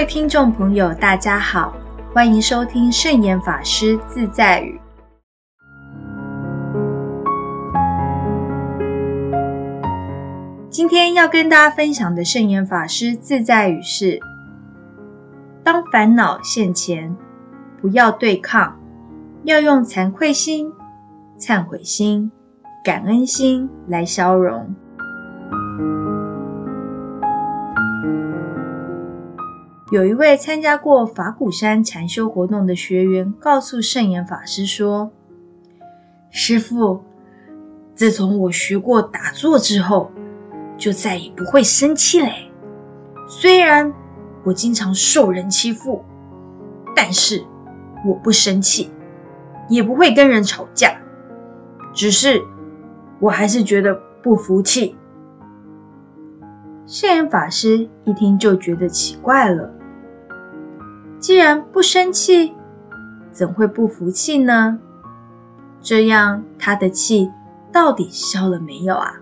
[0.00, 1.76] 位听众朋友，大家好，
[2.14, 4.80] 欢迎收听圣严法师自在语。
[10.70, 14.18] 今天要跟大家分享的圣严法师自在语是：
[15.62, 17.14] 当烦恼现前，
[17.82, 18.80] 不要对抗，
[19.44, 20.72] 要用惭愧心、
[21.38, 22.32] 忏悔心、
[22.82, 24.74] 感恩心来消融。
[29.90, 35.10] 有一位参加过法鼓山禅修活动的学员告诉圣严法师说
[36.30, 37.02] ：“师父，
[37.96, 40.12] 自从我学过打坐之后，
[40.76, 42.48] 就再也不会生气嘞。
[43.26, 43.92] 虽然
[44.44, 46.04] 我经常受人欺负，
[46.94, 47.42] 但是
[48.06, 48.92] 我不生气，
[49.68, 50.96] 也不会跟人吵架。
[51.92, 52.40] 只是
[53.18, 54.96] 我还是觉得不服气。”
[56.86, 59.68] 圣严法师一听就觉得奇怪了。
[61.20, 62.54] 既然不生气，
[63.30, 64.78] 怎会不服气呢？
[65.82, 67.30] 这样他的气
[67.70, 69.20] 到底消了没有啊？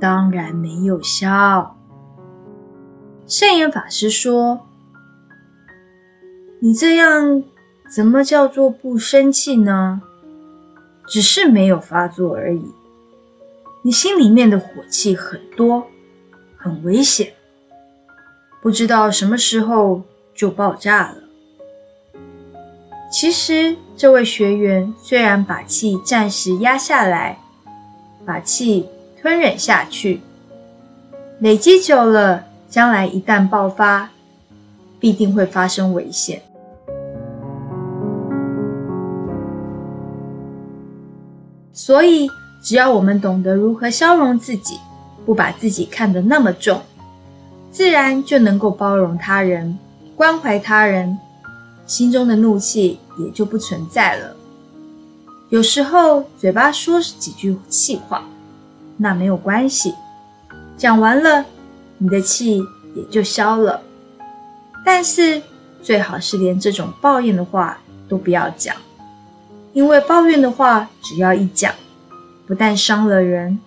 [0.00, 1.76] 当然没有消。
[3.24, 4.60] 圣严法师说
[6.58, 7.44] ：“你这样
[7.94, 10.02] 怎么叫做不生气呢？
[11.06, 12.64] 只是没有发作而已。
[13.82, 15.86] 你心里面的火气很多，
[16.56, 17.32] 很危险，
[18.60, 20.02] 不知道什么时候。”
[20.40, 21.16] 就爆炸了。
[23.12, 27.38] 其实，这位学员虽然把气暂时压下来，
[28.24, 28.88] 把气
[29.20, 30.22] 吞忍下去，
[31.40, 34.08] 累积久了，将来一旦爆发，
[34.98, 36.40] 必定会发生危险。
[41.70, 42.30] 所以，
[42.62, 44.78] 只要我们懂得如何消融自己，
[45.26, 46.80] 不把自己看得那么重，
[47.70, 49.78] 自然就能够包容他人。
[50.20, 51.18] 关怀他人，
[51.86, 54.36] 心中的怒气也就不存在了。
[55.48, 58.28] 有时候嘴巴说几句气话，
[58.98, 59.94] 那没有关系，
[60.76, 61.46] 讲完了，
[61.96, 62.62] 你的气
[62.94, 63.80] 也就消了。
[64.84, 65.40] 但是
[65.82, 68.76] 最好是连这种抱怨的话都不要讲，
[69.72, 71.74] 因为抱怨的话只要一讲，
[72.46, 73.58] 不但伤了人，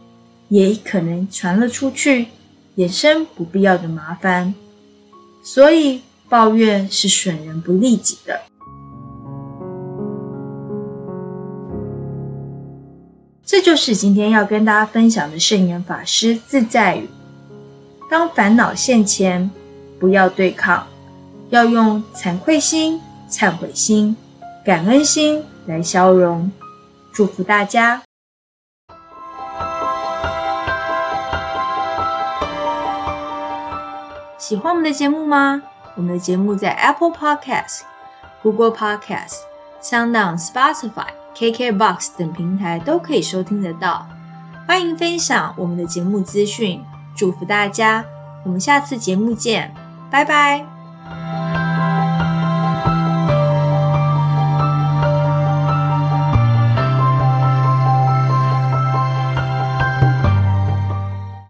[0.50, 2.28] 也可能传了出去，
[2.76, 4.54] 衍生不必要的麻烦。
[5.42, 6.04] 所以。
[6.34, 8.42] 抱怨是损人不利己的。
[13.46, 17.08] 这就是今天要跟大家分享的圣严法师自在语：
[18.10, 19.52] 当烦恼现前，
[20.00, 20.88] 不要对抗，
[21.52, 24.18] 要用惭愧心、忏悔心、
[24.66, 26.52] 感恩心来消融。
[27.12, 28.02] 祝福大家！
[34.40, 35.62] 喜欢我们的节目吗？
[35.96, 37.82] 我们的节目在 Apple Podcast、
[38.42, 39.36] Google Podcast、
[39.82, 44.08] SoundOn、Spotify、KKBox 等平台都可以收听得到。
[44.68, 46.84] 欢迎分享我们的节目资讯，
[47.16, 48.04] 祝福大家！
[48.46, 49.74] 我们下次节目见，
[50.10, 50.73] 拜拜。